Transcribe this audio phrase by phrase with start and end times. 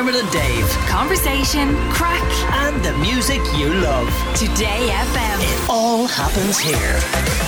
[0.00, 0.66] Dermot and Dave.
[0.88, 4.08] Conversation, crack, And the music you love.
[4.34, 5.40] Today FM.
[5.42, 6.98] It all happens here.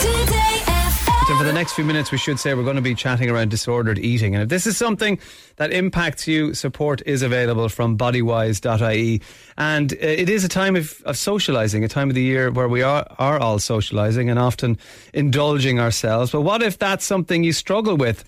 [0.00, 1.28] Today FM.
[1.28, 3.50] So for the next few minutes, we should say we're going to be chatting around
[3.50, 4.34] disordered eating.
[4.34, 5.18] And if this is something
[5.56, 9.20] that impacts you, support is available from bodywhys.ie.
[9.58, 12.66] And uh, it is a time of, of socializing, a time of the year where
[12.66, 14.78] we are, are all socializing and often
[15.12, 16.32] indulging ourselves.
[16.32, 18.24] But what if that's something you struggle with?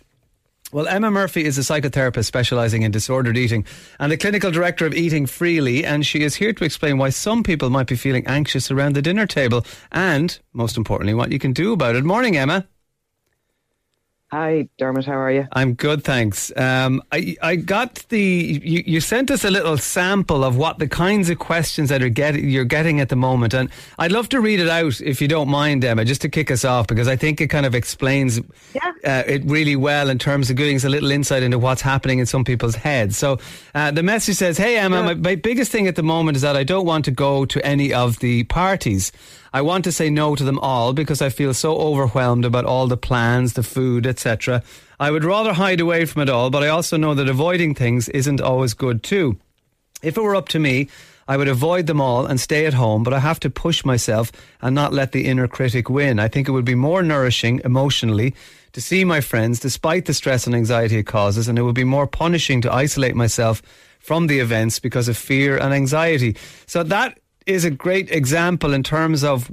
[0.73, 3.64] Well, Emma Murphy is a psychotherapist specializing in disordered eating
[3.98, 5.85] and the clinical director of Eating Freely.
[5.85, 9.03] And she is here to explain why some people might be feeling anxious around the
[9.03, 12.04] dinner table and, most importantly, what you can do about it.
[12.04, 12.68] Morning, Emma.
[14.32, 15.04] Hi, Dermot.
[15.07, 15.48] How are you?
[15.52, 16.52] I'm good, thanks.
[16.57, 20.86] Um, I I got the you, you sent us a little sample of what the
[20.86, 24.40] kinds of questions that are get, you're getting at the moment, and I'd love to
[24.40, 27.16] read it out if you don't mind, Emma, just to kick us off because I
[27.16, 28.38] think it kind of explains
[28.72, 28.93] Yeah.
[29.04, 32.20] uh, it really well in terms of giving us a little insight into what's happening
[32.20, 33.19] in some people's heads.
[33.19, 33.38] So
[33.74, 36.56] uh, the message says, "Hey Emma, my, my biggest thing at the moment is that
[36.56, 39.10] I don't want to go to any of the parties."
[39.52, 42.86] I want to say no to them all because I feel so overwhelmed about all
[42.86, 44.62] the plans, the food, etc.
[44.98, 48.08] I would rather hide away from it all, but I also know that avoiding things
[48.08, 49.38] isn't always good too.
[50.02, 50.88] If it were up to me,
[51.26, 54.32] I would avoid them all and stay at home, but I have to push myself
[54.60, 56.18] and not let the inner critic win.
[56.18, 58.34] I think it would be more nourishing emotionally
[58.72, 61.84] to see my friends despite the stress and anxiety it causes, and it would be
[61.84, 63.62] more punishing to isolate myself
[64.00, 66.36] from the events because of fear and anxiety.
[66.66, 67.18] So that
[67.50, 69.50] is a great example in terms of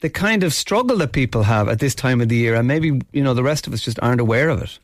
[0.00, 3.00] the kind of struggle that people have at this time of the year, and maybe,
[3.12, 4.78] you know, the rest of us just aren't aware of it.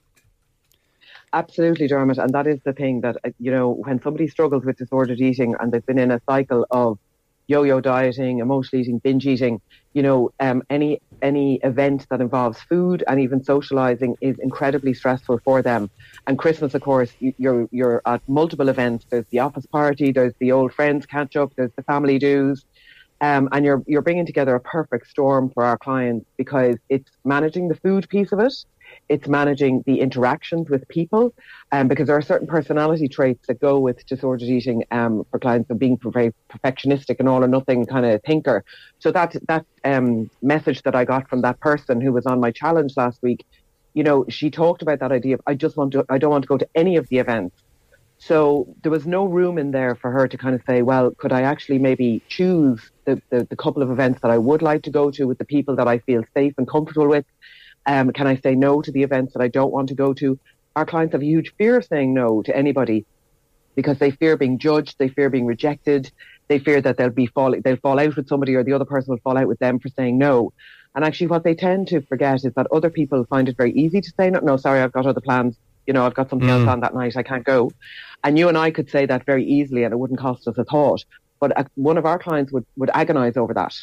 [1.33, 2.19] Absolutely, Dermot.
[2.19, 5.55] And that is the thing that, uh, you know, when somebody struggles with disordered eating
[5.59, 6.99] and they've been in a cycle of
[7.47, 9.61] yo-yo dieting, emotional eating, binge eating,
[9.93, 11.01] you know, um, any
[11.31, 15.83] any event that involves food and even socializing is incredibly stressful for them.
[16.27, 19.03] And Christmas, of course, you- you're you're at multiple events.
[19.11, 22.59] There's the office party, there's the old friends catch up, there's the family dues,
[23.29, 27.69] um, and you're you're bringing together a perfect storm for our clients because it's managing
[27.69, 28.55] the food piece of it,
[29.09, 31.35] it's managing the interactions with people,
[31.73, 35.71] um, because there are certain personality traits that go with disordered eating um, for clients
[35.71, 38.65] of being very perfectionistic and all or nothing kind of thinker.
[38.99, 42.51] So that that um, message that I got from that person who was on my
[42.51, 43.45] challenge last week,
[43.95, 46.43] you know, she talked about that idea of I just want to I don't want
[46.43, 47.57] to go to any of the events.
[48.19, 51.33] So there was no room in there for her to kind of say, well, could
[51.33, 54.91] I actually maybe choose the, the, the couple of events that I would like to
[54.91, 57.27] go to with the people that I feel safe and comfortable with?
[57.87, 60.39] Um, can I say no to the events that I don't want to go to?
[60.75, 63.07] Our clients have a huge fear of saying no to anybody
[63.75, 66.11] because they fear being judged, they fear being rejected,
[66.49, 69.13] they fear that they'll be fall they'll fall out with somebody or the other person
[69.13, 70.53] will fall out with them for saying no.
[70.95, 74.01] And actually, what they tend to forget is that other people find it very easy
[74.01, 74.41] to say no.
[74.41, 75.57] No, sorry, I've got other plans.
[75.87, 77.17] You know, I've got something else on that night.
[77.17, 77.71] I can't go.
[78.25, 80.65] And you and I could say that very easily, and it wouldn't cost us a
[80.65, 81.05] thought.
[81.39, 83.75] But uh, one of our clients would would agonize over that.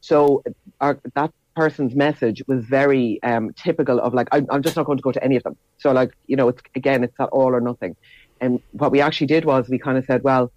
[0.00, 0.42] So
[0.80, 4.98] our, that person's message was very um, typical of like, I'm, I'm just not going
[4.98, 5.56] to go to any of them.
[5.78, 7.96] So like, you know, it's again, it's that all or nothing.
[8.40, 10.52] And what we actually did was we kind of said, well,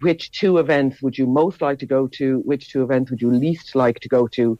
[0.00, 2.40] which two events would you most like to go to?
[2.44, 4.58] Which two events would you least like to go to?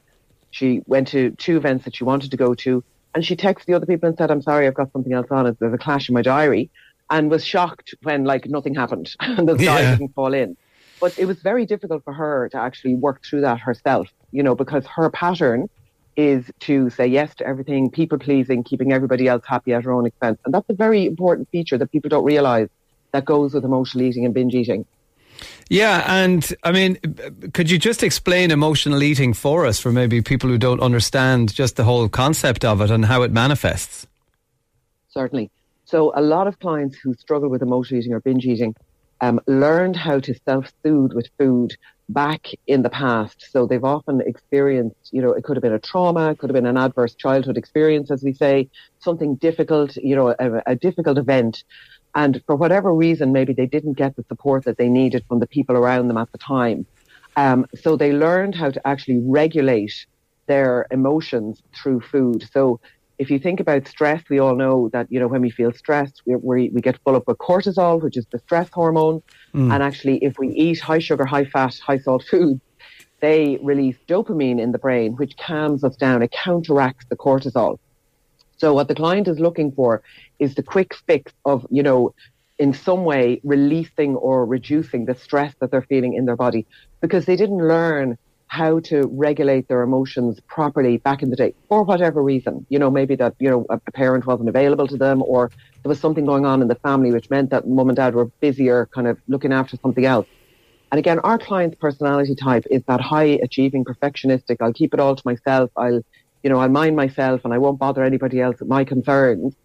[0.51, 2.83] She went to two events that she wanted to go to,
[3.15, 5.55] and she texted the other people and said, "I'm sorry, I've got something else on.
[5.59, 6.71] There's a clash in my diary,"
[7.11, 9.97] and was shocked when like nothing happened and the sky Yeah.
[9.97, 10.57] didn't fall in.
[11.05, 14.55] But it was very difficult for her to actually work through that herself, you know,
[14.55, 15.69] because her pattern
[16.17, 20.07] is to say yes to everything, people pleasing, keeping everybody else happy at her own
[20.07, 22.69] expense, and that's a very important feature that people don't realize
[23.13, 24.87] that goes with emotional eating and binge eating.
[25.69, 26.97] Yeah, and I mean,
[27.53, 31.77] could you just explain emotional eating for us, for maybe people who don't understand just
[31.77, 34.07] the whole concept of it and how it manifests?
[35.15, 35.51] certainly.
[35.85, 38.75] So a lot of clients who struggle with emotional eating or binge eating
[39.25, 41.71] um, learned how to self-soothe with food
[42.11, 43.39] back in the past.
[43.53, 46.59] So they've often experienced, you know, it could have been a trauma, it could have
[46.61, 48.69] been an adverse childhood experience, as we say,
[48.99, 51.65] something difficult, you know, a, a difficult event.
[52.15, 55.47] And for whatever reason, maybe they didn't get the support that they needed from the
[55.57, 56.87] people around them at the time.
[57.37, 59.97] Um, so they learned how to actually regulate
[60.47, 62.41] their emotions through food.
[62.53, 62.79] So
[63.19, 66.23] if you think about stress, we all know that, you know, when we feel stressed,
[66.27, 69.23] we, we, we get full up with cortisol, which is the stress hormone.
[69.55, 69.73] Mm.
[69.73, 72.61] And actually, if we eat high sugar, high fat, high salt foods,
[73.21, 76.23] they release dopamine in the brain, which calms us down.
[76.23, 77.79] It counteracts the cortisol.
[78.57, 80.03] So what the client is looking for
[80.39, 82.15] is the quick fix of, you know,
[82.59, 86.67] in some way releasing or reducing the stress that they're feeling in their body
[87.01, 88.17] because they didn't learn
[88.55, 92.65] how to regulate their emotions properly back in the day for whatever reason.
[92.69, 95.51] You know, maybe that, you know, a parent wasn't available to them or
[95.83, 98.27] there was something going on in the family which meant that mum and dad were
[98.45, 100.29] busier kind of looking after something else.
[100.93, 104.59] And again, our client's personality type is that high achieving perfectionistic.
[104.61, 105.73] I'll keep it all to myself.
[105.77, 106.01] I'll,
[106.45, 109.57] you know, I'll mind myself and I won't bother anybody else with my concerns.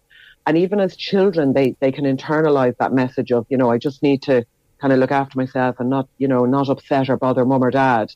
[0.48, 4.02] And even as children, they, they can internalize that message of, you know, I just
[4.02, 4.44] need to
[4.80, 7.70] kind of look after myself and not, you know, not upset or bother mum or
[7.70, 8.12] dad.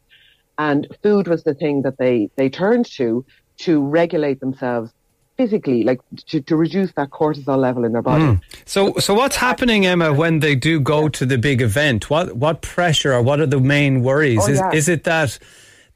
[0.59, 3.25] And food was the thing that they, they turned to
[3.57, 4.91] to regulate themselves
[5.37, 8.25] physically, like to, to reduce that cortisol level in their body.
[8.25, 8.35] Hmm.
[8.65, 12.11] So, so what's happening, Emma, when they do go to the big event?
[12.11, 14.41] What what pressure or what are the main worries?
[14.43, 14.73] Oh, is yeah.
[14.73, 15.39] is it that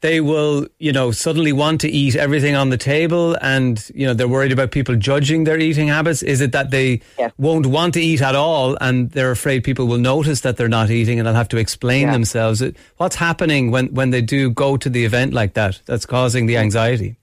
[0.01, 4.13] they will, you know, suddenly want to eat everything on the table, and you know
[4.13, 6.23] they're worried about people judging their eating habits?
[6.23, 7.31] Is it that they Yes.
[7.37, 10.89] won't want to eat at all, and they're afraid people will notice that they're not
[10.89, 12.13] eating, and they'll have to explain Yeah.
[12.13, 12.63] themselves?
[12.97, 15.81] What's happening when when they do go to the event like that?
[15.85, 17.15] That's causing the anxiety.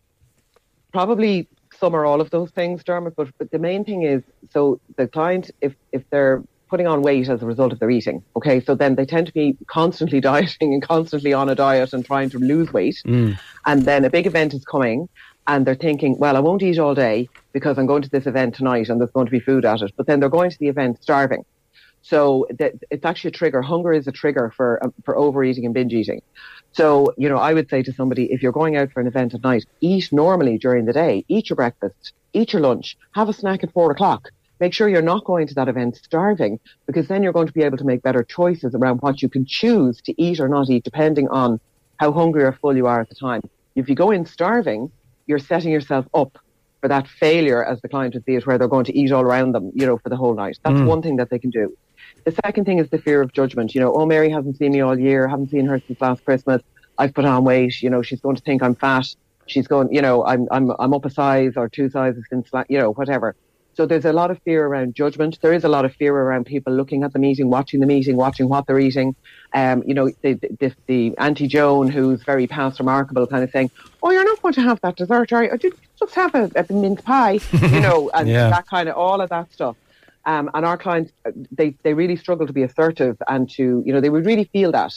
[0.93, 1.47] probably
[1.79, 3.15] some or all of those things, Dermot.
[3.17, 7.29] But, but the main thing is, so the client, if if they're putting on weight
[7.29, 10.75] as a result of their eating, okay, so then they tend to be constantly dieting
[10.75, 13.01] and constantly on a diet and trying to lose weight,
[13.67, 15.09] and then a big event is coming.
[15.49, 18.57] And they're thinking, well, I won't eat all day because I'm going to this event
[18.57, 19.93] tonight and there's going to be food at it.
[19.97, 21.45] But then they're going to the event starving.
[22.03, 23.63] So that it's actually a trigger.
[23.63, 26.21] Hunger is a trigger for uh, for overeating and binge eating.
[26.73, 29.35] So you know, I would say to somebody, if you're going out for an event
[29.35, 31.25] at night, eat normally during the day.
[31.29, 34.31] Eat your breakfast, eat your lunch, have a snack at four o'clock.
[34.59, 37.63] Make sure you're not going to that event starving, because then you're going to be
[37.63, 40.85] able to make better choices around what you can choose to eat or not eat,
[40.85, 41.61] depending on
[41.99, 43.43] how hungry or full you are at the time.
[43.75, 44.91] If you go in starving,
[45.27, 46.39] you're setting yourself up
[46.81, 49.23] for that failure, as the client would see it, where they're going to eat all
[49.23, 50.59] around them, you know, for the whole night.
[50.65, 50.87] That's mm.
[50.87, 51.77] one thing that they can do.
[52.25, 53.75] The second thing is the fear of judgment.
[53.75, 56.63] You know, oh, Mary hasn't seen me all year, haven't seen her since last Christmas.
[56.99, 57.83] I've put on weight.
[57.83, 59.07] You know, she's going to think I'm fat.
[59.47, 62.79] She's going, you know, I'm I'm I'm up a size or two sizes since, you
[62.79, 63.37] know, whatever.
[63.77, 65.39] So there's a lot of fear around judgment.
[65.43, 68.17] There is a lot of fear around people looking at the meeting, watching the meeting,
[68.17, 69.15] watching what they're eating.
[69.55, 73.71] Um, you know, the the, the Auntie Joan, who's very past remarkable, kind of saying,
[74.03, 75.51] "Oh, you're not going to have that dessert, are you?
[75.99, 77.39] Just have a, a mince pie?"
[77.71, 78.49] You know, and Yeah.
[78.49, 79.77] that kind of all of that stuff.
[80.25, 83.93] Um, and our clients, uh, they, they really struggle to be assertive and to, you
[83.93, 84.93] know, they would really feel that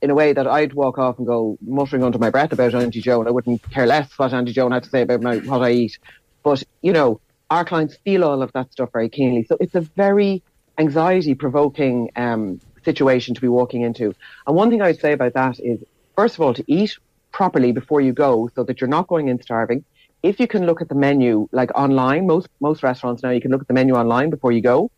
[0.00, 3.00] in a way that I'd walk off and go muttering under my breath about Auntie
[3.00, 3.28] Joan.
[3.28, 5.98] I wouldn't care less what Auntie Joan had to say about my, what I eat.
[6.42, 7.20] But, you know,
[7.52, 9.44] our clients feel all of that stuff very keenly.
[9.44, 10.42] So it's a very
[10.78, 14.14] anxiety provoking um, situation to be walking into.
[14.46, 15.84] And one thing I'd say about that is,
[16.16, 16.96] first of all, to eat
[17.30, 19.84] properly before you go so that you're not going in starving.
[20.22, 23.50] If you can look at the menu, like online, most most restaurants now you can
[23.50, 24.90] look at the menu online before you go.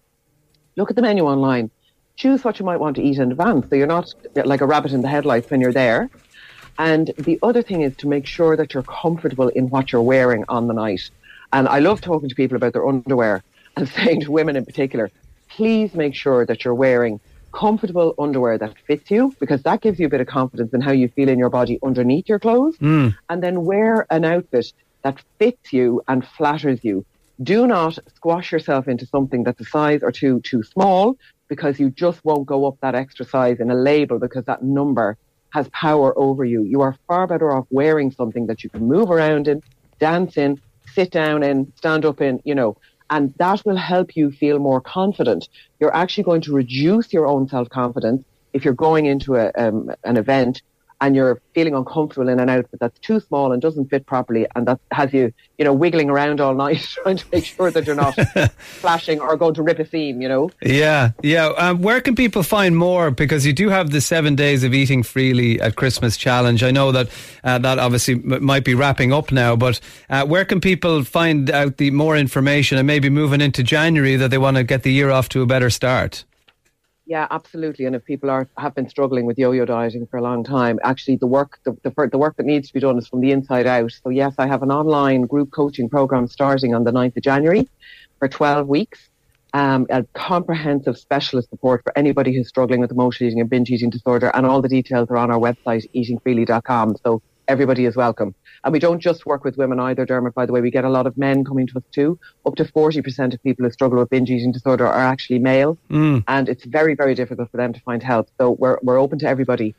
[0.76, 1.72] Look at the menu online.
[2.14, 4.14] Choose what you might want to eat in advance, so you're not
[4.52, 6.08] like a rabbit in the headlights when you're there.
[6.78, 10.44] And the other thing is to make sure that you're comfortable in what you're wearing
[10.48, 11.10] on the night.
[11.54, 13.44] And I love talking to people about their underwear
[13.76, 15.10] and saying to women in particular,
[15.48, 17.20] please make sure that you're wearing
[17.52, 20.90] comfortable underwear that fits you because that gives you a bit of confidence in how
[20.90, 22.76] you feel in your body underneath your clothes.
[22.78, 23.10] Hmm.
[23.30, 24.72] And then wear an outfit
[25.02, 27.06] that fits you and flatters you.
[27.40, 31.16] Do not squash yourself into something that's a size or two too small
[31.46, 35.16] because you just won't go up that extra size in a label because that number
[35.50, 36.64] has power over you.
[36.64, 39.62] You are far better off wearing something that you can move around in,
[40.00, 42.76] dance in, sit down in, stand up in, you know,
[43.10, 45.48] and that will help you feel more confident.
[45.80, 49.90] You're actually going to reduce your own self confidence if you're going into a, um,
[50.04, 50.62] an event
[51.00, 54.66] and you're feeling uncomfortable in an outfit that's too small and doesn't fit properly and
[54.66, 57.94] that has you, you know, wiggling around all night trying to make sure that you're
[57.94, 58.14] not
[58.58, 60.50] flashing or going to rip a seam, you know.
[60.62, 61.46] Yeah, yeah.
[61.56, 63.10] Um, where can people find more?
[63.10, 66.62] Because you do have the seven days of eating freely at Christmas challenge.
[66.62, 67.08] I know that
[67.42, 71.50] uh, that obviously m- might be wrapping up now, but uh, where can people find
[71.50, 74.92] out the more information and maybe moving into January that they want to get the
[74.92, 76.24] year off to a better start?
[77.06, 77.84] Yeah, absolutely.
[77.84, 81.16] And if people are have been struggling with yo-yo dieting for a long time, actually
[81.16, 83.66] the work the, the, the work that needs to be done is from the inside
[83.66, 83.92] out.
[84.02, 87.68] So yes, I have an online group coaching program starting on the 9th of January
[88.18, 89.10] for 12 weeks.
[89.52, 93.90] Um, a comprehensive specialist support for anybody who's struggling with emotional eating and binge eating
[93.90, 94.32] disorder.
[94.34, 96.96] And all the details are on our website, eatingfreely.com.
[97.04, 98.34] So everybody is welcome.
[98.62, 100.60] And we don't just work with women either, Dermot, by the way.
[100.60, 102.18] We get a lot of men coming to us too.
[102.46, 105.76] Up to 40% of people who struggle with binge eating disorder are actually male.
[105.90, 106.24] Mm.
[106.26, 108.28] And it's very, very difficult for them to find help.
[108.38, 109.74] So we're, we're open to everybody.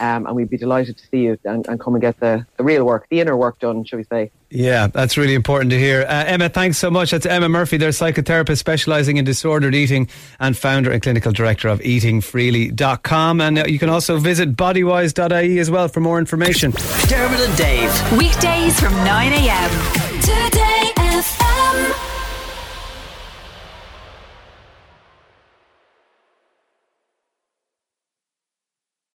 [0.00, 2.64] Um, and we'd be delighted to see you and, and come and get the, the
[2.64, 4.30] real work, the inner work done, shall we say.
[4.50, 6.02] Yeah, that's really important to hear.
[6.02, 7.10] Uh, Emma, thanks so much.
[7.10, 7.76] That's Emma Murphy.
[7.76, 10.08] They're psychotherapist specialising in disordered eating
[10.40, 13.40] and founder and clinical director of eatingfreely.com.
[13.40, 16.70] And uh, you can also visit bodywhys.ie as well for more information.
[17.08, 18.18] Dermot and Dave.
[18.18, 20.47] Weekdays from 9 a.m.